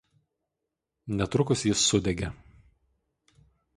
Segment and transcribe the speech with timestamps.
[1.19, 2.31] Netrukus jis sudegė.